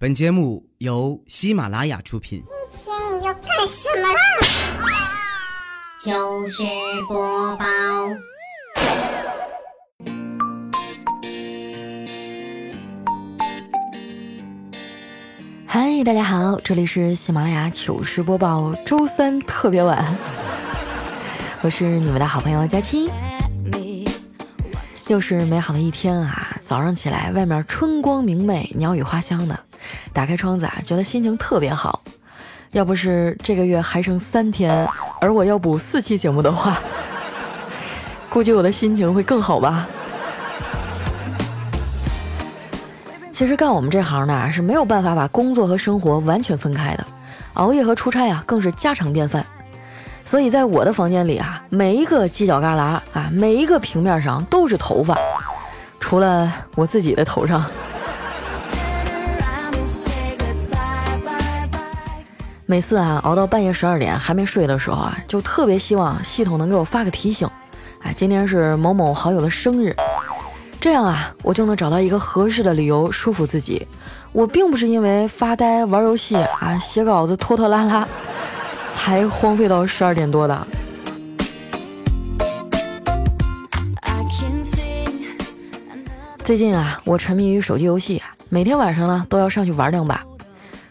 [0.00, 2.40] 本节目由喜马拉雅出品。
[2.70, 4.20] 今天你要干什么啦？
[6.04, 6.62] 糗事
[7.08, 7.66] 播报。
[15.66, 20.16] 嗨，大家好，这里是喜马拉雅糗事播报周三特别晚，
[21.62, 23.10] 我是你们的好朋友佳期。
[25.08, 26.56] 又是美好的一天啊！
[26.68, 29.58] 早上起来，外面春光明媚，鸟语花香的，
[30.12, 32.02] 打开窗子啊，觉得心情特别好。
[32.72, 34.86] 要不是这个月还剩三天，
[35.18, 36.78] 而我要补四期节目的话，
[38.28, 39.88] 估计我的心情会更好吧。
[43.32, 47.06] 其实干我们这行的是没有办法把工作和生活完全分开的，
[47.54, 49.42] 熬夜和出差啊更是家常便饭。
[50.22, 55.16] 所以在我的房间里啊，每一个犄角旮旯啊，每一个平面上都是头发，
[56.00, 57.64] 除了我自己的头上。
[62.66, 67.48] 每次啊熬到半夜十二点还没睡的时候啊，就特别希望系统能给我发个提醒，
[68.02, 69.96] 哎，今天是某某好友的生日，
[70.80, 73.86] 这样啊我就能找到一个合适的理由说服自己，
[74.32, 78.06] 我并不是因为发呆玩游戏啊写稿子拖拖拉拉。
[78.90, 80.66] 才荒废到十二点多的。
[86.48, 90.24] 最近啊，我沉迷于手机游戏，每天晚上呢都要上去玩两把。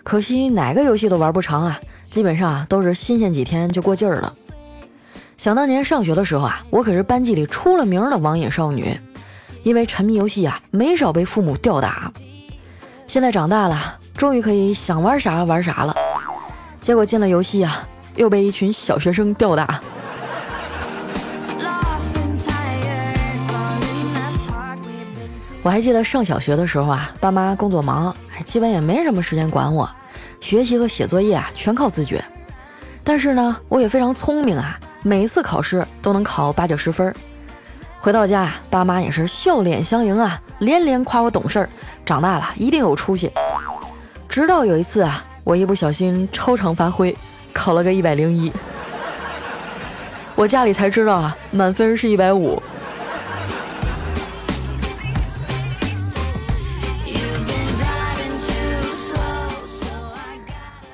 [0.04, 1.80] 可惜哪个游戏都玩不长啊，
[2.12, 4.32] 基本上都是新鲜几天就过劲儿了。
[5.36, 9.00] 想当年上学的时候啊，我可是班级里出了名的网瘾少女，
[9.64, 12.12] 因为沉迷游戏啊，没少被父母吊打。
[13.08, 15.96] 现在长大了，终于可以想玩啥玩啥了。
[16.84, 17.84] 结果进了游戏啊。
[18.16, 19.80] 又被一群小学生吊打。
[25.68, 28.16] 我还记得上小学的时候啊，爸妈工作忙，
[28.46, 29.90] 基本也没什么时间管我，
[30.40, 32.24] 学习和写作业啊全靠自觉。
[33.04, 37.14] 但是呢，我也非常聪明啊，每一次考试都能考八九十分。
[38.00, 41.68] 回到家，爸妈也是笑脸相迎啊，连连夸我懂事，
[42.06, 43.30] 长大了一定有出息。
[44.30, 47.14] 直到有一次啊，我一不小心超常发挥。
[47.52, 48.50] 考了个一百零一，
[50.34, 52.58] 我家里才知道啊，满分是一百五。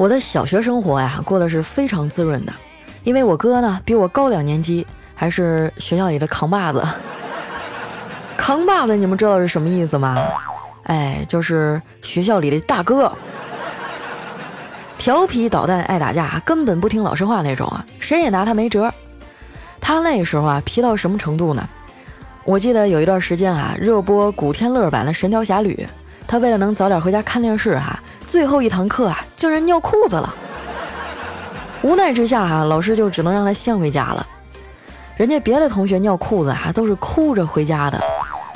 [0.03, 2.51] 我的小学生活呀，过得是非常滋润的，
[3.05, 6.85] 因为我哥呢比我高两年级，还是学校里的扛把子。
[8.35, 10.21] 扛把子，你们知道是什么意思吗？
[10.83, 13.09] 哎，就是学校里的大哥。
[14.97, 18.93] 调皮捣蛋爱打架，根本不听老师话那种啊，谁也拿他没辙。
[19.79, 21.65] 他那时候啊皮到什么程度呢？
[22.43, 25.73] 我记得有一段时间啊热播古天乐版的《神雕侠侣》，
[26.27, 27.97] 他为了能早点回家看电视哈，
[28.27, 30.33] 最后一堂课啊竟然尿裤子了。
[31.81, 34.25] 无奈之下哈，老师就只能让他先回家了。
[35.17, 37.99] 人家别的同学尿裤子啊都是哭着回家的，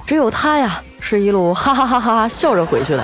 [0.05, 3.03] 只有他呀是一路哈哈哈哈笑着回去的。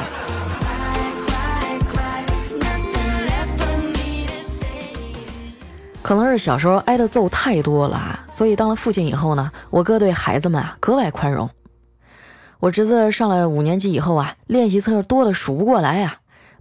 [6.02, 11.50] 可能是小时候挨的揍太多了，所以当了父亲以后呢，我哥对孩子们啊格外宽容。
[12.62, 16.16] 我侄子上了五年级以后啊，练习册多的数不过来呀，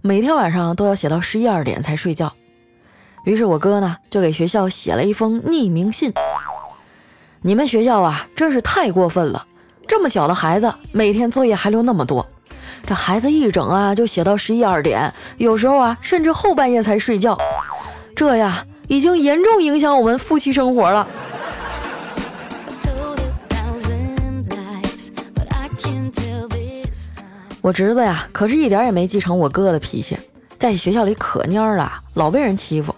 [0.05, 2.33] 每天晚上都要写到十一二点才睡觉。
[3.23, 6.13] 于是我哥呢就给学校写了一封匿名信
[7.41, 9.47] ：“你们学校啊真是太过分了，
[9.87, 12.27] 这么小的孩子每天作业还留那么多，
[12.85, 17.37] 这孩子一整啊就写到十一二点，有时候啊甚至后半夜才睡觉，
[18.13, 21.07] 这呀。”已经严重影响我们夫妻生活了。
[27.63, 30.17] 我侄子呀，可是一点也没继承我哥的脾气，
[30.59, 32.93] 在学校里可蔫了，老被人欺负，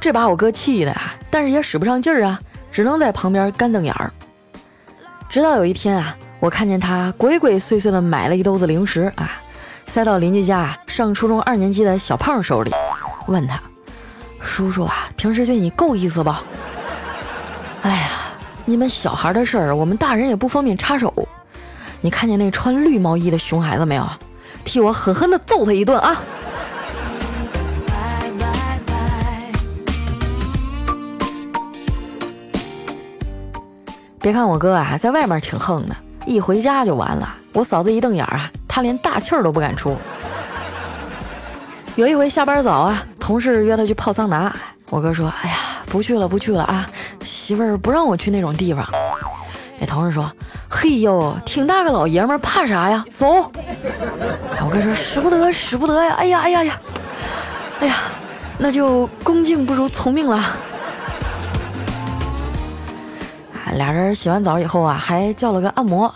[0.00, 2.40] 这把我哥气的呀，但是也使不上劲儿啊，
[2.72, 4.10] 只能在旁边干瞪眼儿。
[5.28, 9.32] 直到有一天啊，我看见他鬼鬼祟祟的买了一兜子零食啊，
[9.86, 12.72] 塞到邻居家上初中二年级的小胖手里，
[13.26, 13.60] 问他。
[14.40, 16.42] 叔叔啊，平时对你够意思吧？
[17.82, 18.08] 哎呀，
[18.64, 21.12] 你们小孩的事儿，我们大人也不方便插手。
[22.00, 24.06] 你看见那穿绿毛衣的熊孩子没有？
[24.64, 26.22] 替我狠狠的揍他一顿啊！
[34.20, 37.36] 别看我哥啊，在外面挺横的，一回家就完了。
[37.52, 39.96] 我嫂子一瞪眼啊，他连大气儿都不敢出。
[41.96, 43.04] 有一回下班早啊。
[43.18, 44.52] 同事约他去泡桑拿，
[44.88, 45.56] 我哥说：“哎呀，
[45.86, 46.90] 不去了，不去了啊！
[47.22, 48.84] 媳妇儿不让我去那种地方。”
[49.78, 50.28] 那同事说
[50.82, 53.04] ：“嘿呦，挺大个老爷们儿，怕啥呀？
[53.12, 53.26] 走！”
[54.64, 56.14] 我哥说使不得，使不得呀！
[56.14, 56.80] 哎呀，哎呀呀，
[57.80, 57.96] 哎呀，
[58.56, 60.42] 那就恭敬不如从命了。
[63.74, 66.10] 俩人洗完澡以后啊，还叫了个按摩。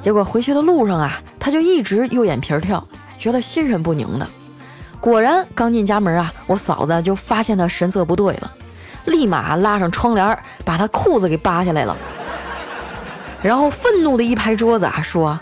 [0.00, 2.82] 结果回去的路上啊，他就一直右眼皮跳，
[3.20, 4.26] 觉得心神不宁的。
[4.98, 8.50] 果然，刚进家门啊，我嫂子就发现他神色不对了，
[9.04, 11.96] 立马拉上窗帘，把他裤子给扒下来了，
[13.46, 15.38] 然后愤怒的一拍桌子啊，说：“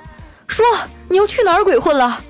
[0.46, 0.62] 说
[1.08, 2.20] 你又去哪儿鬼混了？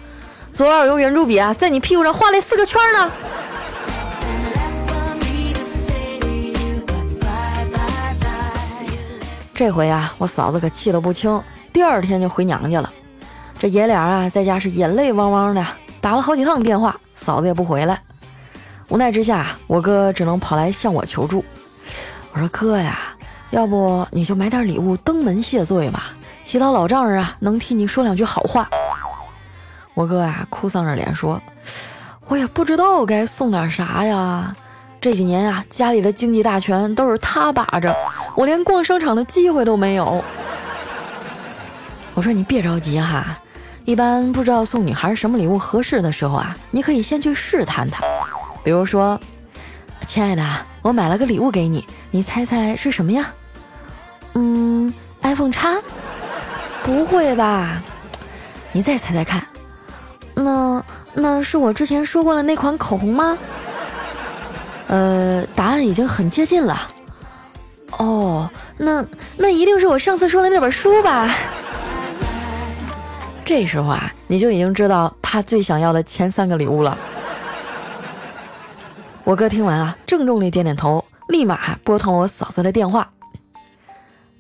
[0.53, 3.11] 昨晚我用圆珠笔啊，在你屁股上画了四个圈呢。”
[9.53, 11.43] 这回啊，我嫂子可气得不轻，
[11.73, 12.93] 第二天就回娘家了。
[13.59, 15.67] 这爷俩啊，在家是眼泪汪汪的，
[16.01, 16.97] 打了好几趟电话。
[17.17, 18.01] 嫂子也不回来，
[18.91, 21.45] 无奈之下，我哥只能跑来向我求助。
[22.33, 23.04] 我说：“哥呀，
[23.55, 26.07] 要不你就买点礼物登门谢罪吧，
[26.43, 28.69] 祈祷老丈人啊能替你说两句好话。”
[29.95, 31.41] 我哥呀，哭丧着脸说
[32.27, 34.53] ：“我也不知道该送点啥呀，
[35.01, 37.95] 这几年呀，家里的经济大权都是他把着，
[38.35, 40.25] 我连逛商场的机会都没有。”
[42.15, 43.39] 我说：“你别着急哈。”
[43.87, 48.03] 一般不知道送女孩什么礼物合适的时候啊，你可以先去试探她。
[48.65, 49.21] 比如说，
[50.09, 50.45] 亲爱的，
[50.83, 53.33] 我买了个礼物给你，你猜猜是什么呀？
[54.35, 54.93] 嗯
[55.23, 55.77] ，iPhone 叉？
[56.83, 57.83] 不会吧？
[58.73, 59.45] 你再猜猜看。
[60.35, 60.85] 那
[61.15, 63.39] 那是我之前说过的那款口红吗？
[64.89, 66.91] 呃，答案已经很接近了。
[67.99, 69.05] 哦，那
[69.37, 71.35] 那一定是我上次说的那本书吧？
[73.45, 76.99] 这时候啊，你就已经知道他最想要的前三个礼物了。
[79.23, 83.09] 我哥听完啊，郑重地点点头，立马拨通了我嫂子的电话。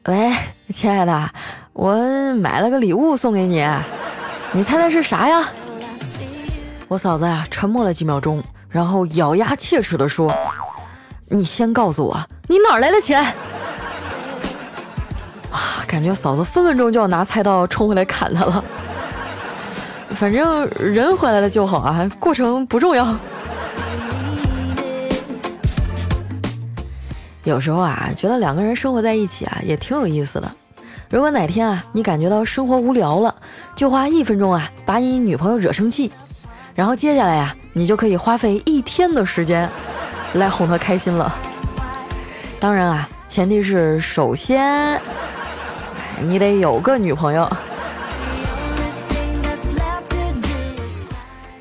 [0.06, 0.30] 喂，
[0.70, 1.30] 亲爱的，
[1.72, 1.94] 我
[2.34, 3.66] 买了个礼物送给你，
[4.52, 5.48] 你猜猜是啥呀？
[6.88, 10.30] 我嫂子呀，沉默了几秒钟，然后咬牙切齿地说
[11.30, 13.24] ：“你先告诉我，你哪来的钱？”
[15.50, 18.62] 啊，感觉嫂子分分钟就要拿菜刀冲回来砍他了。
[20.10, 23.16] 反正人回来了就好啊，过程不重要。
[27.44, 30.50] 有时候啊，觉得两个人生活在一起啊，也挺有意思的。
[31.10, 33.34] 如果哪天啊，你感觉到生活无聊了，
[33.76, 36.10] 就花一分钟啊，把你女朋友惹生气，
[36.74, 39.68] 然后接下来呀，你就可以花费一天的时间
[40.32, 41.32] 来哄她开心了。
[42.58, 44.98] 当然啊，前提是首先
[46.22, 47.48] 你得有个女朋友。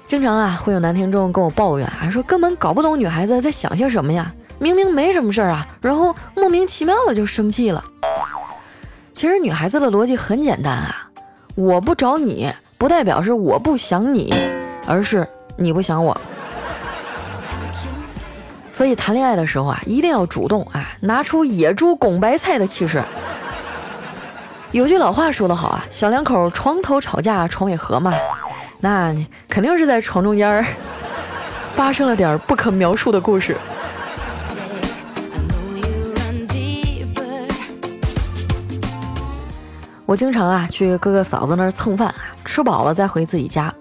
[0.07, 4.33] 经常啊，会有男听众跟我抱怨啊，说根本搞不懂女孩子在想些什么呀，
[4.63, 7.83] 明明没什么事儿啊，然后莫名其妙的就生气了。
[9.13, 11.09] 其实女孩子的逻辑很简单啊，
[11.55, 14.33] 我不找你不代表是我不想你，
[14.87, 15.27] 而是
[15.57, 16.19] 你不想我。
[18.71, 23.03] 所以谈恋爱的时候啊，一定要主动啊，拿出野猪拱白菜的气势。
[24.71, 28.13] 有句老话说得好啊，小两口床头吵架床尾和嘛。
[28.79, 29.13] 那
[29.49, 30.65] 肯定是在床中间儿
[31.75, 33.57] 发生了点不可描述的故事。
[40.05, 43.73] 我经常啊去哥哥嫂子那儿蹭饭啊，吃饱了再回自己家。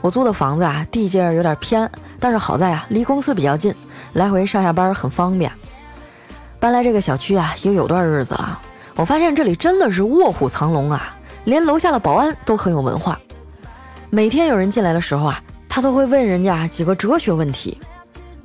[0.00, 3.74] 我租的房子啊地界儿有点偏，但是好在啊离公司比较近，
[4.12, 5.50] 来回上下班很方便。
[6.58, 8.58] 搬来这个小区啊也有段日子了，
[8.94, 13.18] 我发现这里真的是卧虎藏龙啊，连楼下的保安都很有文化。
[14.08, 17.78] 每天有人进来的时候啊，他都会问人家几个哲学问题：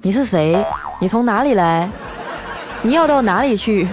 [0.02, 0.66] 你是谁？
[1.00, 1.90] 你从哪里来？
[2.82, 3.88] 你要到哪里去？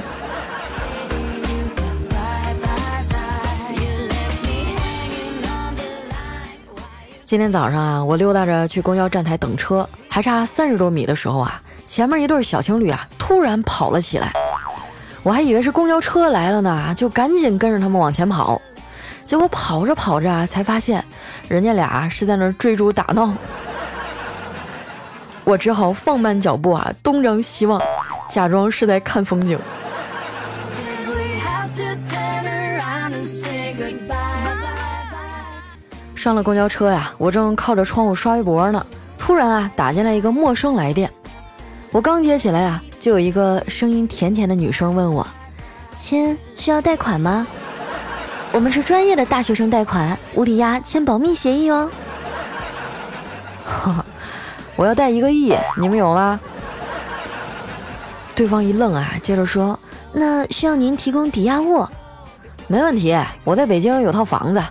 [7.32, 14.30] 今天早上啊，我溜达着去公交站台等车，还差三十多米的时候啊，前面一对小情侣啊突然跑了起来，
[15.22, 18.60] 我还以为是公交车来了呢，就赶紧跟着他们往前跑。
[19.24, 21.02] 结果跑着跑着啊，才发现
[21.48, 23.34] 人家俩是在那追逐打闹，
[25.44, 27.80] 我只好放慢脚步啊，东张西望，
[28.28, 29.58] 假装是在看风景。
[36.22, 38.86] 上了公交车呀，我正靠着窗户刷微博呢，
[39.18, 41.10] 突然啊，打进来一个陌生来电，
[41.90, 45.26] 我刚接起来啊，就有一个声音甜甜的女生问我
[45.98, 47.44] ：“亲，需要贷款吗？”
[48.54, 51.90] 我们是专业的大学生贷款，无抵押，签保密协议哦。
[54.76, 56.38] 我要贷一个亿，你们有吗？
[58.36, 59.76] 对方一愣啊，接着说
[60.14, 61.84] ：“那需要您提供抵押物。”
[62.68, 63.12] 没问题，
[63.42, 64.62] 我在北京有套房子。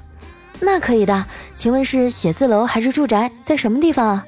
[0.61, 1.25] 那可以的，
[1.55, 3.31] 请问是写字楼还是住宅？
[3.43, 4.23] 在什么地方啊？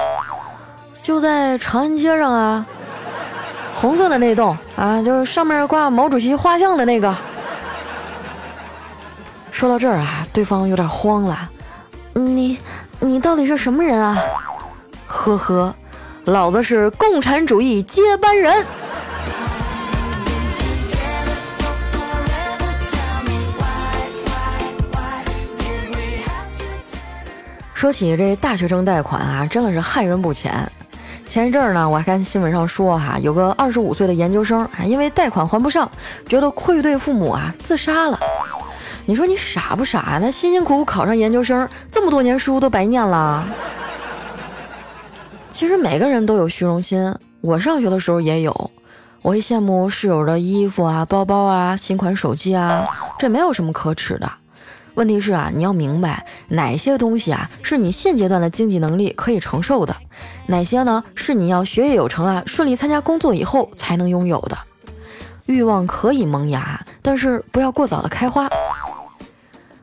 [1.02, 2.66] 就在长安街上啊，
[3.74, 7.16] 红色的那栋啊，就是上面挂毛主席画像的那个。
[9.52, 11.50] 说到这儿啊，对方有点慌了。
[12.14, 12.58] 你，
[13.00, 14.18] 你到底是什么人啊？
[15.06, 15.74] 呵呵，
[16.26, 18.66] 老子是共产主义接班人。
[27.84, 30.72] 说起这大学生贷款啊，真的是害人不浅。
[31.28, 35.92] 前一阵儿呢，我还看新闻上说哈，有个二十五岁的研究生啊，因为贷款还不上，
[36.26, 38.18] 觉得愧对父母啊，自杀了。
[39.06, 40.20] 你说你傻不傻呀？
[40.22, 43.46] 那辛辛苦苦考上研究生，这么多年书都白念了。
[45.52, 48.72] 其实每个人都有虚荣心，我上学的时候也有，
[49.22, 52.88] 我会羡慕室友的衣服啊、包包啊、新款手机啊，
[53.20, 54.32] 这没有什么可耻的。
[54.96, 59.96] 问题是啊，你要明白哪些东西啊是你现阶段的经济能力可以承受的，
[60.48, 64.58] 哪些呢是你要学业有成啊、顺利参加工作以后才能拥有的。
[65.46, 68.48] 欲望可以萌芽，但是不要过早的开花。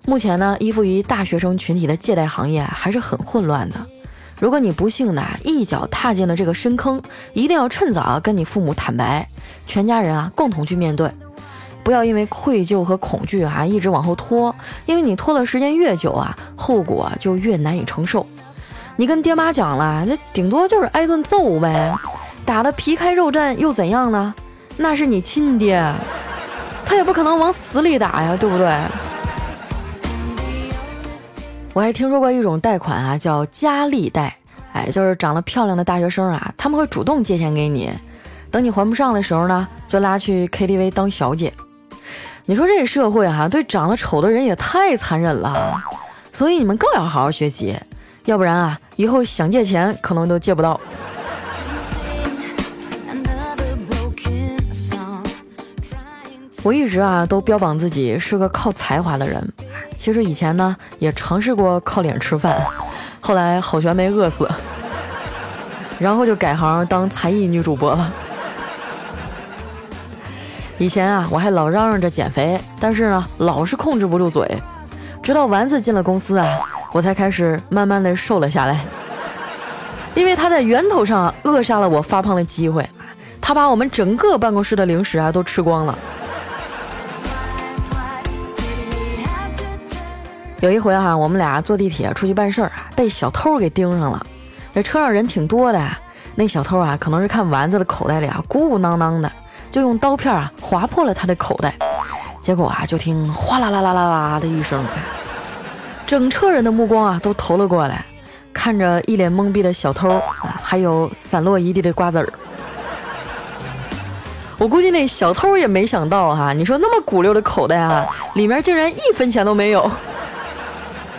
[0.07, 3.77] 目前呢，依附于大学生群体的借贷行业还是很混乱的。
[4.41, 7.03] 如果你不幸的一脚踏进了这个深坑，
[7.35, 9.29] 一定要趁早跟你父母坦白，
[9.67, 11.11] 全家人啊共同去面对。
[11.83, 14.55] 不要因为愧疚和恐惧啊，一直往后拖，
[14.87, 18.27] 因为你拖的时间越久啊，后果就越难以承受。
[18.97, 21.93] 你跟爹妈讲了，那顶多就是挨顿揍呗，
[22.45, 24.35] 打得皮开肉绽又怎样呢？
[24.77, 25.83] 那是你亲爹，
[26.85, 28.79] 他也不可能往死里打呀，对不对？
[31.73, 34.37] 我还听说过一种贷款啊，叫佳丽贷，
[34.73, 37.91] 哎，就是长得漂亮的大学生啊，他们会主动借钱给你，
[38.51, 41.53] 等你还不上的时候呢，就拉去 KTV 当小姐。
[42.51, 45.81] 你说这社会哈，对长得丑的人也太残忍了，
[46.33, 47.79] 所以你们更要好好学习，
[48.25, 50.81] 要不然啊，以后想借钱可能都借不到。
[56.65, 59.49] 我一直啊都标榜自己是个靠才华的人，
[59.97, 62.61] 其实以前呢也尝试过靠脸吃饭，
[63.21, 64.51] 后来好悬没饿死，
[66.01, 68.13] 然后就改行当才艺女主播了。
[70.81, 74.51] 以前啊，我还老嚷嚷着减肥，但是呢，老是控制不住嘴。
[75.23, 76.59] 直到丸子进了公司啊，
[76.93, 78.81] 我才开始慢慢的瘦了下来。
[80.15, 82.89] 因为他在源头上扼杀了我发胖的机会，
[83.43, 85.99] 他把我们整个办公室的零食啊都吃光了。
[90.61, 94.27] 有一回哈，我们俩坐地铁出去办事儿啊，被小偷给盯上了。
[94.75, 95.89] 这车上人挺多的，
[96.37, 99.31] 那小偷啊，可能是看丸子的口袋里啊鼓鼓囊囊的。
[99.71, 101.75] 就用刀片啊划破了他的口袋，
[102.41, 104.85] 结果啊就听哗啦啦啦啦啦的一声，
[106.07, 108.05] 整车人的目光啊都投了过来，
[108.53, 112.29] 看着一脸懵逼的小偷啊，还有散落一地的瓜子儿。
[114.59, 119.91] 我估计那小偷也没想到哈，你说那么鼓溜的口袋啊，里面竟然一分钱都没有，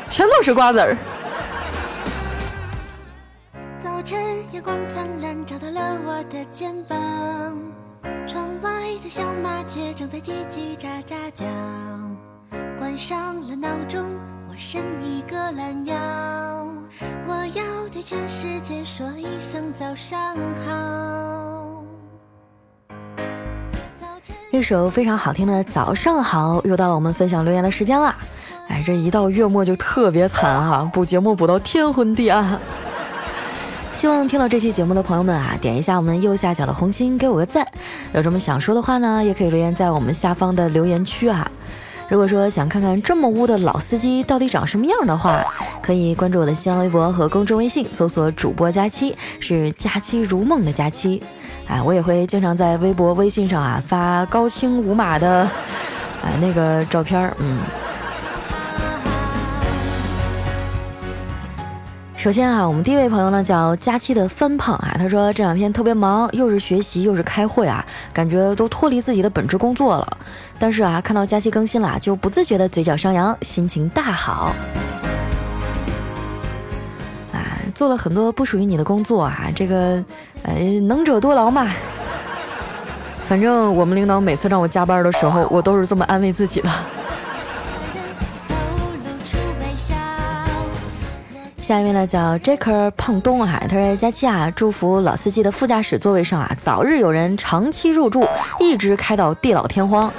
[0.10, 0.96] 全都是瓜子儿。
[3.79, 4.20] 早晨
[4.51, 7.71] 阳光灿烂，照到了我的肩膀。
[9.01, 11.46] 窗外的小麻雀正在叽叽喳喳叫，
[12.77, 14.03] 关上了闹钟，
[14.50, 15.96] 我伸一个懒腰，
[17.25, 21.84] 我要对全世界说一声早上好。
[24.51, 28.15] 一首非常好听的《早上好》，又到了我们分享留言的时间啦。
[28.67, 32.60] 哎，这一到月末就特别惨哈，补节目补到天昏地暗。
[33.93, 37.67] 希望听到这期节目的朋友们啊，点一下我们右下角的红心，给我个赞。
[38.13, 41.50] 有什么想说的话呢，也可以留言在我们下方的留言区啊。
[42.10, 45.45] 如果说想看看这么污的老司机到底长什么样的话，
[45.83, 51.21] 可以关注我的新浪微博和公众微信，搜索主播佳期，是佳期如梦的佳期。
[51.67, 55.48] 哎，我也会经常在微博、微信上啊发高清无码的
[56.24, 57.60] 哎那个照片儿，嗯。
[62.22, 70.18] 首先啊，我们第一位朋友呢叫佳期的翻胖啊，他说这两天特别忙，又是学习又是开会啊，感觉都脱离自己的本职工作了。
[70.60, 74.54] 但是啊，看到佳期更新了，就不自觉的嘴角上扬，心情大好。
[77.34, 80.04] 啊，做了很多不属于你的工作啊，这个，
[80.44, 81.68] 呃，能者多劳嘛。
[83.25, 86.70] 反正我们领导每次让我加班的时候，我都是这么安慰自己的。
[91.72, 98.28] 下一位呢叫 Jacker 胖东啊，他说佳期啊，祝福老司机的副驾驶座位上啊，早日有人长期入住，
[98.60, 100.12] 一直开到地老天荒。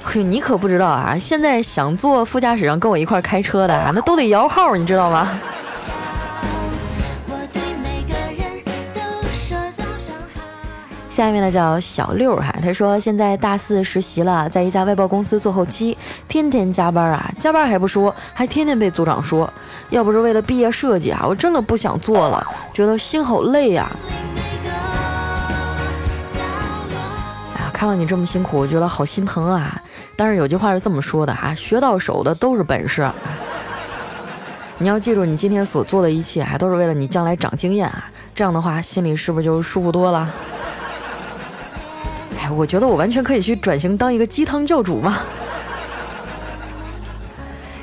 [0.00, 1.18] 嘿，你可不知道啊！
[1.18, 5.28] 现在想坐副驾驶上跟我一块开车的啊，那都得摇号，你知道吗？
[11.14, 19.48] 下面呢叫小六哈，他说现在大四实习了，在一家外包公司做后期，天天加班啊，加班还不说，还天天被组长说，
[19.90, 23.88] 要不是为了毕业设计啊，我真的不想做了，觉得心好累呀。
[27.54, 29.80] 哎呀，看到你这么辛苦，我觉得好心疼啊。
[30.16, 33.08] 但是有句话是这么说的啊，学到手的都是本事。
[34.78, 40.28] 你要记住，你今天所做的一切还都是为了你将来长经验啊，这样的话心里是不是就舒服多了？
[42.50, 45.18] 我觉得我完全可以去转型当一个鸡汤教主嘛。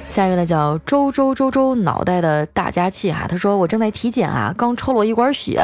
[0.10, 5.62] 下面呢叫周周周周脑袋的大家气啊，他说我正在体检啊，刚抽了我一管血，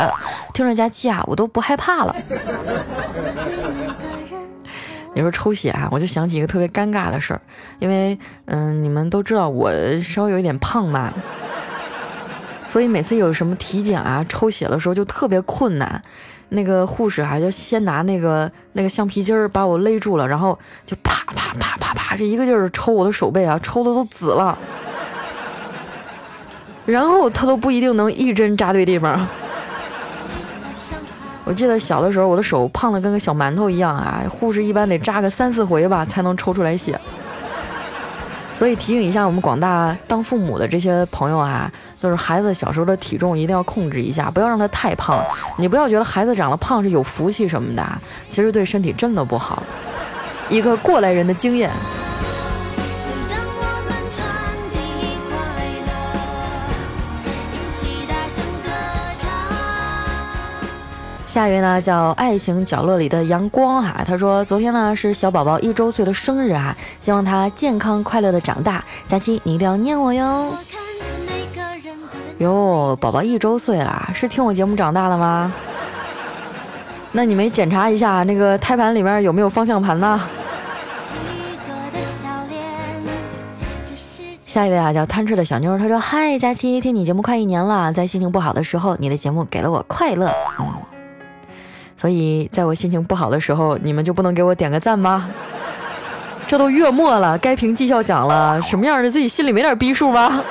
[0.53, 2.15] 听着佳期啊，我都不害怕了。
[5.13, 7.41] 你说抽血啊，我就想起一个特别尴尬的事儿，
[7.79, 11.11] 因为嗯，你们都知道我稍微有一点胖嘛，
[12.67, 16.01] 所以每次有什么体检啊、抽血的时候就特别困难。
[16.49, 24.57] 那个护士啊，就先拿那个那个橡皮筋儿把我勒住了，然后就啪啪啪啪啪，这一个劲儿抽我的手背啊，抽的都紫了。
[26.85, 29.27] 然后他都不一定能一针扎对地方。
[31.43, 36.99] 我记得小的时候，我的手胖的跟个小馒头一样啊，护士一般得扎个三四回吧，才能抽出来血。
[38.57, 45.23] 所以提醒一下我们广大当父母的这些朋友啊，就是孩子小时候的体重一定要控制一下，不要让他太胖。
[45.57, 49.61] 你不要觉得孩子长得胖是有福气什么的，其实对身体真的不好。
[50.49, 51.69] 一个过来人的经验。
[61.37, 68.83] 下一位呢叫爱情角落里的阳光哈，他说昨天呢是小宝宝一周岁的生日啊，希望他健康快乐的长大。
[69.07, 70.51] 佳期你一定要念我哟。
[72.39, 75.53] 哟，宝宝一周岁了，是听我节目长大了吗？
[77.13, 80.19] 那你没检查一下那个胎盘里面有没有方向盘呢？
[84.47, 90.31] 下一位啊叫贪吃的小妞，他说嗨，佳期听你节目快一年了，在心情不好的时候，你的节目给了我快乐。
[91.99, 95.27] 所以，在我心情不好的时候，你们就不能给我点个赞吗？
[96.47, 100.43] 这都月末了，该评绩效奖了，什么样的自己心里没点逼数吗？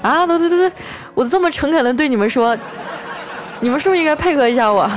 [0.00, 0.72] 啊，对对对对，
[1.14, 2.56] 我这么诚恳的对你们说，
[3.60, 4.88] 你们是不是应该配合一下我？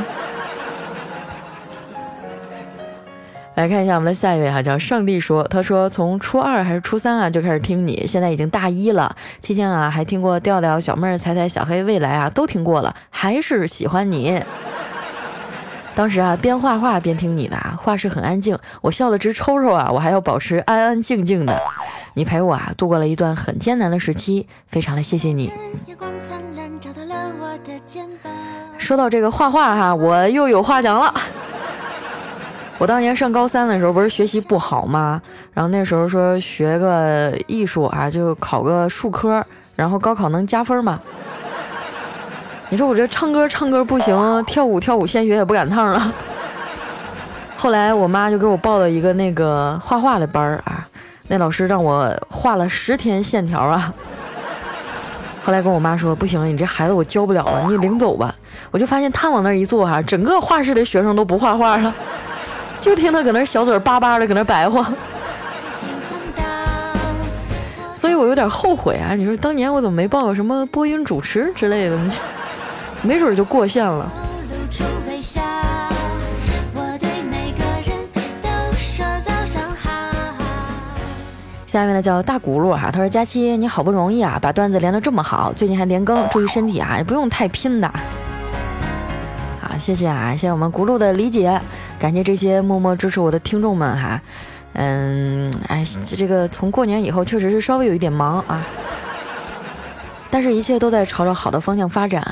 [3.57, 14.39] 来看一下我们的下一位哈，叫上帝说，他说从初二还是初三啊就开始听你，现在已经大一了，期间啊还听过调调、小妹儿、彩彩、小黑、未来啊都听过了，还是喜欢你。
[15.95, 21.59] 当时啊边画画边听你的，画室很安静，我笑得直抽抽啊，我还要保持安安静静的。
[22.13, 25.51] 你陪我啊度过了一段很艰难的时期，非常的谢谢你。
[28.77, 31.11] 说到这个画画哈，我又有话讲了。
[32.79, 35.19] 我当年上高三的时候，不是学习不好吗？
[35.53, 39.43] 然后那时候说学个艺术啊，就考个数科，
[39.75, 40.99] 然后高考能加分嘛。
[42.69, 46.13] 你说我这唱歌唱歌不行，跳舞跳舞，鲜血也不赶趟了。
[47.55, 50.85] 后来我妈就给我报了一个那个画画的班儿啊，
[51.29, 53.91] 那老师让我画了十天线条啊。
[55.43, 58.35] 后来跟我妈说不行，你这孩子我教不了了，你领走吧。
[58.69, 61.91] 我就发现他往那儿一坐哈，整个画室的学生都不画画了。
[62.87, 64.89] 就听他搁那小嘴巴巴的搁那白话，
[67.93, 69.13] 所以我有点后悔啊！
[69.13, 72.13] 你说当年我怎么没报个什么播音主持之类的呢？
[73.01, 74.09] 没准就过线了。
[81.65, 87.91] 下面呢叫大轱辘哈，他说佳期你好不容易啊，把段子连得这么好，最近还连更，注意身体啊，也不用太拼的。
[89.59, 91.59] 好，谢谢啊，谢谢我们轱辘的理解。
[91.99, 94.21] 感谢这些默默支持我的听众们哈，
[94.73, 95.83] 嗯，哎，
[96.15, 98.65] 这个从过年以后确实是稍微有一点忙啊，
[100.29, 102.25] 但是一切都在朝着好的方向发展。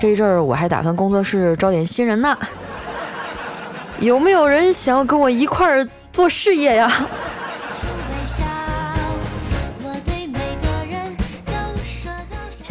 [0.00, 2.36] 这一阵儿我还打算工作室招点新人呢，
[4.00, 6.90] 有没有人想要跟我一块儿做事业呀？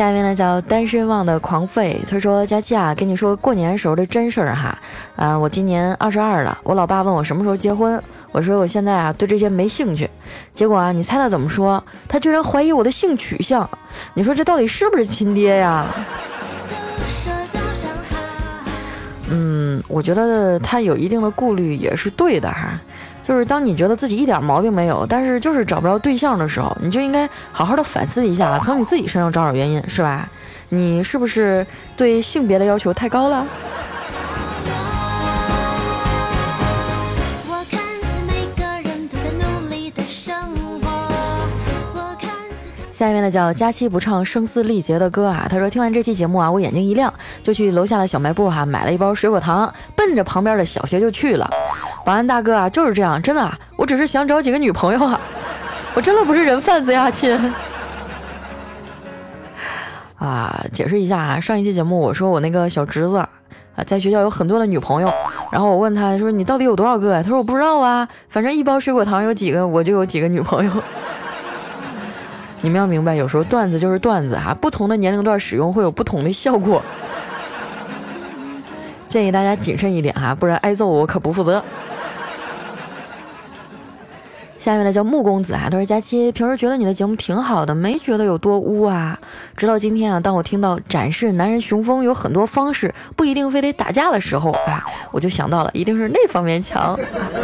[0.02, 4.76] 下一位呢叫单身汪的狂吠，他说：“佳期啊，跟你说过年时候的真事儿哈，
[5.16, 10.10] 啊，我今年二十二了，我老爸问我什么时候结婚，我说我现在啊对这些没兴趣，
[10.56, 11.84] 结果啊你猜他怎么说？
[12.08, 13.70] 他居然怀疑我的性取向，
[14.16, 15.86] 你说这到底是不是亲爹呀？
[19.30, 22.72] 嗯，我觉得他有一定的顾虑也是对的哈，
[23.24, 30.30] 就是当你觉得自己一点毛病没有，但是就是找不着对象的时候，你就应该好好的反思一下，从你自己身上找找原因，是吧？
[30.70, 33.46] 你是不是对性别的要求太高了？
[42.92, 51.50] 下一面呢叫佳期不唱声嘶力竭的歌啊，他说听完这期节目啊，我眼睛一亮，就去楼下的小卖部哈买了一包水果糖，奔着旁边的小学就去了。
[52.04, 55.20] 保安大哥啊就是这样，真的，我只是想找几个女朋友啊，
[55.94, 57.54] 我真的不是人贩子呀，亲。
[60.18, 63.28] 啊，解释一下啊，上一期节目我说我那个小侄子啊，
[63.86, 65.12] 在学校有很多的女朋友，
[65.52, 67.22] 然后我问他说你到底有多少个？
[67.24, 70.72] 他说我不知道啊，反正一包水果糖有几个，我就有几个女朋友。
[72.62, 76.84] 你们要明白，有时候段子就是段子哈，不同的年龄段使用会有不同的效果，
[79.08, 81.64] 建议大家谨慎一点哈，不然挨揍我可不负责。
[84.64, 89.18] 下面的叫木公子啊，他说佳期平时觉得你的节目挺好的，没觉得有多污啊。
[89.58, 96.96] 直到今天啊，当我听到展示男人雄风有很多方式，不一定非得打架的时候啊，我就想到了一定是那方面强。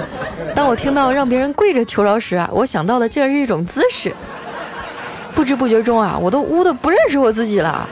[0.53, 4.13] 当我听到让别人跪着求饶时啊，我想到的竟然是一种姿势。
[5.34, 7.89] 不知不觉中啊，我都污的不认识我自己了。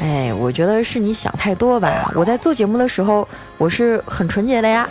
[0.00, 2.12] 哎，我觉得是你想太多吧。
[2.14, 3.26] 我在做节目的时候，
[3.58, 4.88] 我是很纯洁的呀，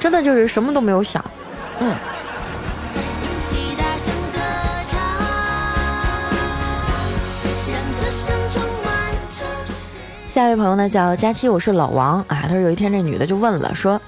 [0.00, 1.24] 真的就是什么都没有想。
[1.80, 1.94] 嗯。
[10.28, 12.42] 下一位朋友呢叫佳期，我是老王啊。
[12.42, 14.00] 他说有一天这女的就问了，说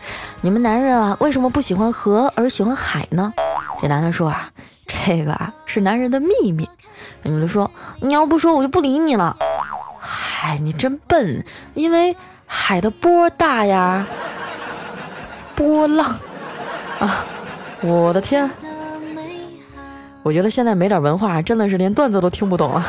[0.42, 3.32] 你们男人啊为什么不喜欢河而喜欢海呢？
[3.82, 4.48] 这男的说啊，
[4.86, 6.68] 这个啊是男人的秘密。
[7.24, 7.68] 女的说
[8.00, 9.36] 你要不说我就不理你了。
[9.98, 14.06] 嗨，你真笨，因为海的波大呀，
[15.54, 16.16] 波浪
[16.98, 17.24] 啊，
[17.82, 18.50] 我的天，
[20.22, 22.86] 我觉得现在没点文化真的是连段子都听不懂了。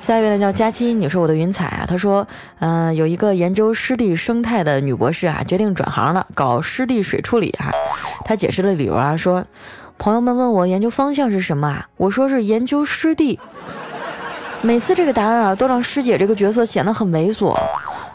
[0.00, 1.84] 下一位呢叫佳期，你是我的云彩啊。
[1.86, 2.26] 他说，
[2.58, 7.70] 嗯，有一个研究湿地生态的女博士啊，决定转行了，搞湿地水处理啊。
[8.24, 9.44] 他解释了理由啊，说，
[9.98, 13.38] 朋友们问我研究方向是什么啊，我说是研究湿地。
[14.60, 17.56] 每次这个答案啊，都让师姐这个角色显得很猥琐。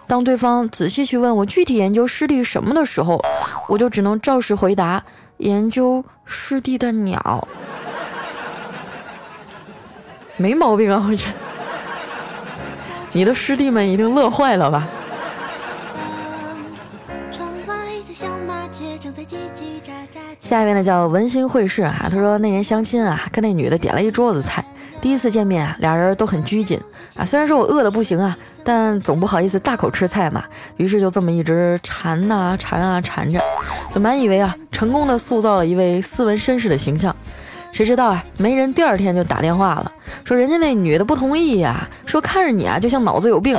[0.08, 3.22] 当对方仔细去问我具体研究湿地什么的时候，
[3.68, 5.04] 我就只能照实回答，
[5.38, 7.48] 研究湿地的鸟。
[10.38, 11.34] 没毛病啊，我觉得。
[13.12, 14.88] 你的师弟们一定乐坏了吧？
[20.40, 24.64] 下一位呢叫文心会事啊，他说那年相亲啊，跟那女的点了一桌子菜，
[25.00, 26.80] 第一次见面，俩人都很拘谨
[27.16, 27.24] 啊。
[27.24, 30.44] 虽然说我饿得不行啊，但总不好意思大口吃菜嘛，
[30.78, 33.40] 于是就这么一直馋呐馋啊馋着，
[33.94, 37.16] 就满以为啊成功的塑造了一位斯文绅士的形象。
[37.72, 38.24] 谁知道啊？
[38.38, 39.92] 媒人第二天就打电话了，
[40.24, 43.56] 说人家那女的不同意呀，说看着你啊就像脑子有病，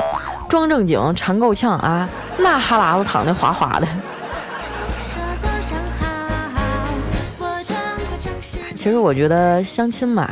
[0.49, 3.87] 装正经馋够呛啊，那哈喇子淌的哗哗的。
[8.75, 10.29] 其实我觉得相亲嘛，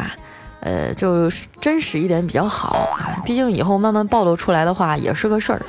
[0.60, 5.62] 呃，就真实一点比较好啊，毕竟以后慢慢暴露出来的话也是个事儿。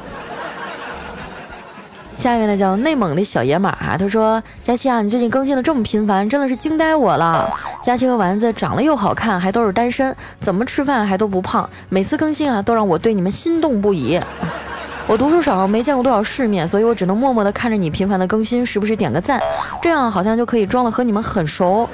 [2.15, 7.47] 下面呢叫内蒙的小野马哈，他说：佳期啊，你最近更新的这么频繁，真的是惊呆我了。
[7.83, 14.19] 佳期和丸子长得又好看，还都是单身，怎么吃饭还都不胖，每次更新啊，都让我对你们心动不已。
[15.05, 19.39] 我读书少，没见过多少世面，所以我只能默默的看着你频繁的更新，时不时点个赞，
[19.79, 21.87] 这样好像就可以装的和你们很熟。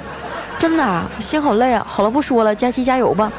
[0.64, 1.84] 真的，心好累啊。
[1.86, 3.30] 好了，不说了，佳期加油吧。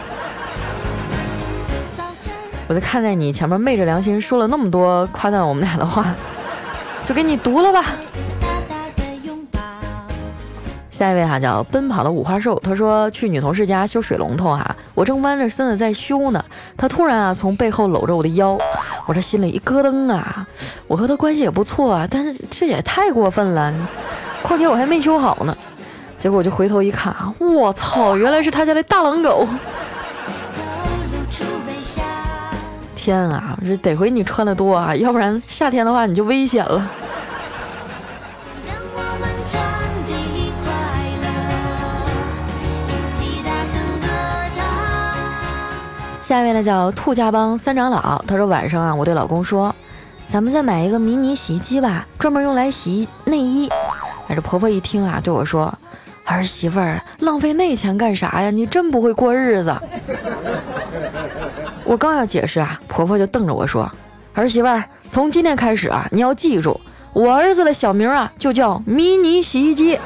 [2.67, 6.13] 我就看在你前面昧着良心说了那么多夸赞我们俩的话。
[7.03, 7.83] 就给你读了吧。
[10.91, 16.45] 下一位哈叫奔跑的五花兽，他说去女同事家修水龙头哈，我正弯着身子在修呢，
[16.77, 18.55] 他突然啊从背后搂着我的腰，
[19.07, 20.45] 我这心里一咯噔啊，
[20.85, 23.73] 我和他关系也不错啊，但是这也太过分了，
[24.43, 25.57] 况且我还没修好呢，
[26.25, 29.47] 结果我就回头一看啊，我操，原来是他家的大狼狗。
[32.95, 36.89] 天啊，这得亏你穿的多啊，要不然夏天的话你就危险了。
[46.21, 49.75] 下面呢叫兔家帮三长老，他说晚上啊，我对老公说，
[50.25, 53.69] 咱们再买一个迷你洗衣机吧，专门用来洗内衣。
[54.27, 55.71] 哎，这婆婆一听啊，对我说。
[56.25, 58.49] 儿媳妇儿，浪费那钱干啥呀？
[58.49, 59.73] 你真不会过日子。
[61.85, 63.89] 我刚要解释啊，婆婆就瞪着我说
[64.33, 66.81] ：“儿媳妇儿，从今天开始啊，你要记住，
[67.13, 69.99] 我儿子的小名啊就叫迷你洗衣机。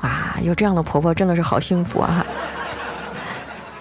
[0.00, 2.26] 啊，有这样的婆婆真的是好幸福啊！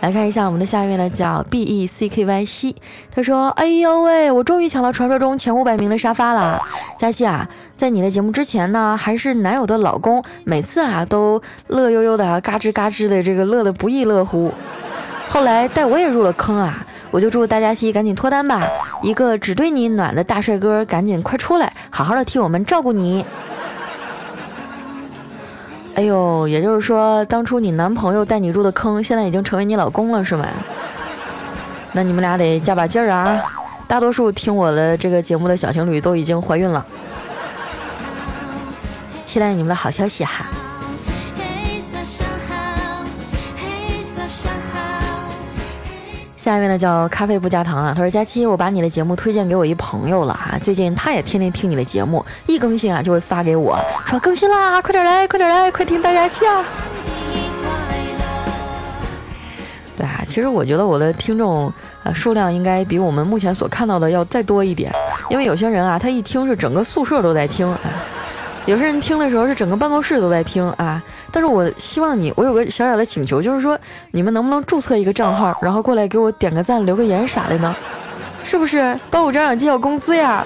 [0.01, 2.75] 来看一下我们的下一位呢，叫 B E C K Y 西，
[3.13, 6.59] 他说：“哎呦喂，我终于抢到传说中前五百名的沙发了。
[6.97, 14.51] 佳西啊，在你的节目之前呢，还是男友的老公，每次啊都乐悠悠的，嘎吱嘎吱的，这个乐得不亦乐乎。
[15.27, 18.67] 后来带我也入了坑啊，我就祝大家西赶紧脱单吧，
[19.03, 23.23] 一个只对你暖的大帅哥，赶紧快出来，好好的替我们照顾你。”
[25.95, 30.47] 哎呦，也就是说，当初你男朋友带你入的坑，现在已经成为你老公了，是吗？
[31.91, 33.41] 那你们俩得加把劲儿啊！
[33.87, 36.85] 大多数听我的这个节目的小情侣都已经怀孕了，
[39.25, 40.45] 期待你们的好消息哈。
[46.43, 53.77] 下一位呢叫咖啡不加糖啊，他说佳期，我把你的节目推荐给我一朋友了啊，最近他也天天听你的节目，一更新啊就会发给我
[54.07, 56.65] 说更新啦，快点来，快点来，快听大家期啊！
[59.95, 64.91] 对啊，其实我觉得我的听众呃数量应该比我们目前所看到的要再多一点，
[65.29, 67.79] 因为有些人啊，他一听是整个宿舍都在听啊，
[68.65, 71.03] 有些人听的时候是整个办公室都在听啊。
[71.31, 73.79] 但是我希望你，我有个小小的请求，就是说
[74.11, 77.75] 你们能不能注册一个账号，然后过来给我点个赞、留个言啥的呢？
[78.43, 80.45] 是不是帮我涨涨绩效工资呀？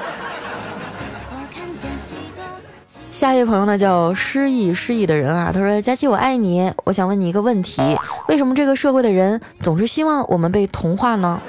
[3.12, 7.82] 下一位朋友呢叫失忆失忆的人啊，他说：佳琪我爱你，我想问你一个问题，
[8.28, 11.42] 为什么这个社会的人总是希望我们被同化呢？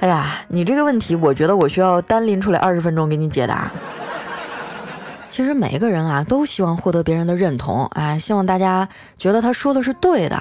[0.00, 3.70] 哎呀，你这个问题，我觉得我需要单拎出来二十分钟给你解答。
[5.36, 10.36] 其实每一个人啊，都希望获得别人的认同，哎，希望大家觉得他说的是对的，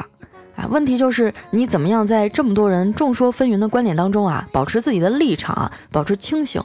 [0.55, 6.63] 啊，问题就是你怎么样在这么多人众说纷纭的观点当中啊，保持自己的立场，保持清醒。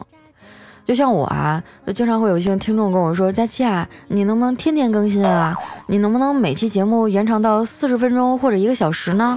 [0.87, 1.61] 就像我啊，
[1.93, 5.57] 经常会有一些听众跟我说：“佳期啊，你能不能天天更新啊？
[5.89, 9.37] 你能不能每期节目延长到四十分钟或者一个小时呢？”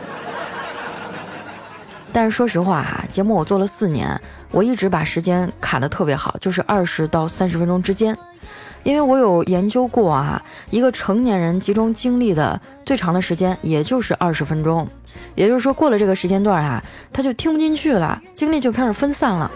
[2.13, 8.15] 但是说实话啊，节目我做了四年，我一直把时间卡的特别好，就是二十到三十分钟之间。
[8.83, 14.87] 因为我有研究过啊，一个成年人集中精力的最长的时间也就是二十分钟，
[15.35, 19.49] 也就是说过了这个时间段啊，他就听不进去了，精力就开始分散了。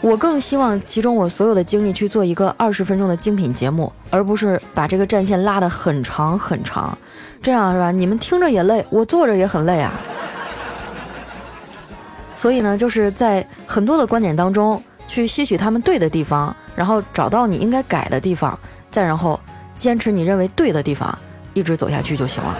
[0.00, 6.96] 我更希望集中我所有的精力去做一个二十分钟的精品节目，而不是把这个战线拉得很长很长，
[7.42, 7.90] 这样是吧？
[7.90, 9.92] 你们听着也累，我坐着也很累啊。
[12.36, 16.54] 所以呢，就是在很多的观点当中去吸取他们对的地方。
[16.78, 18.56] 然后找到你应该改的地方，
[18.88, 19.38] 再然后
[19.78, 21.18] 坚持你认为对的地方，
[21.52, 22.56] 一直走下去就行了。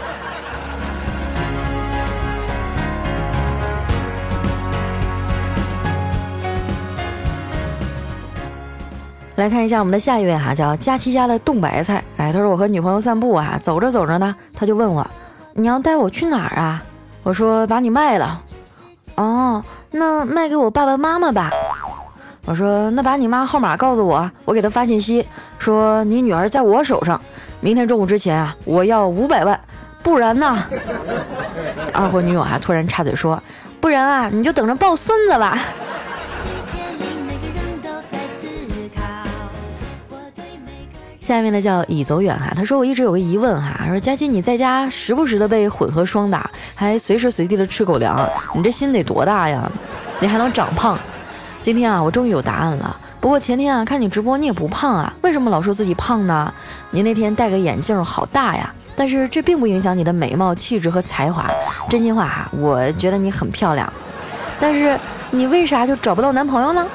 [9.37, 12.03] 来看一下我们的下一位哈，叫佳琪家的冻白菜。
[12.17, 15.09] 哎，他说我和女朋友散步啊，走着走着呢，他就问我，
[15.53, 16.83] 你要带我去哪儿啊？
[17.23, 18.43] 我说把你卖了。
[19.15, 21.53] 哦，那卖给我爸爸妈妈吧。
[22.49, 25.23] 我说，那把你妈号码告诉我，我给她发信息，
[25.59, 27.21] 说你女儿在我手上，
[27.61, 29.61] 明天中午之前啊，我要五百万，
[30.03, 30.57] 不然呢？
[31.93, 33.43] 二货女友还突然插嘴说，
[33.83, 35.59] 不然啊，你就等着抱孙子吧。
[41.21, 49.71] 下面呢叫已走远哈，他说我一直有个疑问哈，说佳欣你在家时不时的被混合双打，还随时随地的吃狗粮，你这心得多大呀？
[50.19, 50.99] 你还能长胖？
[51.61, 52.99] 今天啊，我终于有答案了。
[53.21, 56.53] 不过前天啊，看你直播，你也不胖啊，为什么老说自己胖呢？
[56.93, 61.47] 你那天戴个眼镜好大呀，但是这并不影响你的美貌、气质和才华。
[61.91, 63.93] 真心话哈，我觉得你很漂亮，
[64.61, 64.99] 但是
[65.31, 66.87] 你为啥就找不到男朋友呢？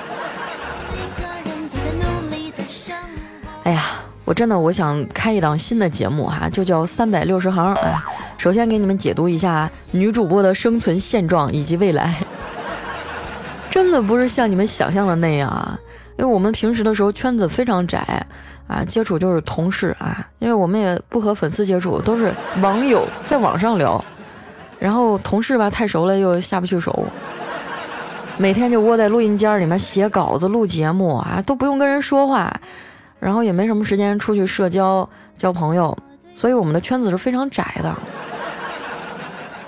[3.63, 3.83] 哎呀，
[4.25, 7.73] 我真的我想开一档新的节目哈，就叫三百六十行。
[7.75, 7.93] 哎，
[8.37, 12.15] 首先给你们解读一下女主播的生存现状以及未来。
[13.83, 15.77] 真的不是像你们想象的那样啊，
[16.17, 18.25] 因为我们平时的时候圈子非常窄
[18.65, 24.03] 啊，接触就是同事啊，因为我们也不和粉丝接触，都是网友在网上聊，
[24.79, 27.05] 然后同事吧太熟了又下不去手，
[28.37, 32.57] 每天就窝在录音间里面写稿子、录节目啊，都不用跟人说话，
[33.19, 35.95] 然后也没什么时间出去社交交朋友，
[36.33, 37.93] 所以我们的圈子是非常窄的，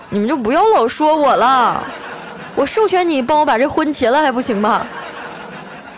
[0.10, 1.84] 你们就不要老说我了。
[2.56, 4.88] 我授权你帮我把这婚结了还不行吗？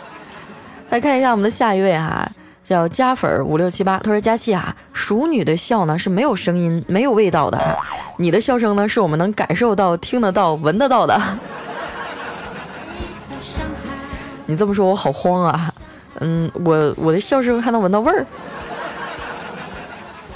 [0.89, 2.27] 来看一下我们的下一位哈，
[2.63, 7.77] 叫加粉五六七八，他说佳期啊，熟女的笑呢是没有声音、没有味道的，
[8.17, 11.21] 你的笑声呢是我们能感受到、听得到、闻得到的。
[14.47, 15.73] 你这么说，我好慌啊！
[16.21, 18.25] 嗯，我我的笑声还能闻到味儿？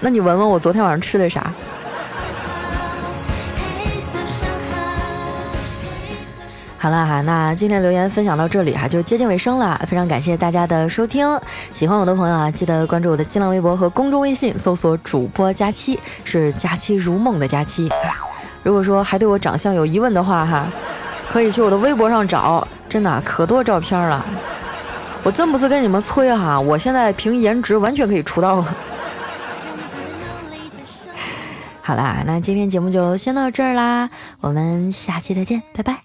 [0.01, 1.51] 那你闻闻我昨天晚上吃的啥？
[6.82, 9.80] 好了哈，那今天留言分享到这里哈，就接近尾声了。
[9.88, 11.39] 非常感谢大家的收听，
[11.76, 17.88] 喜欢我的朋友啊，记得关注我的新浪微博和公众微信，搜索主播佳期，是佳期如梦的佳期。
[18.63, 20.65] 如果说还对我长相有疑问的话哈，
[21.30, 22.67] 可以去我的微博上找。
[22.89, 24.26] 真的可多照片了，
[25.22, 28.76] 我真不是跟你们吹哈，我现在凭颜值完全可以出道了。
[31.84, 36.00] 好啦，那今天节目就先到这儿啦，我们下期再见，拜拜。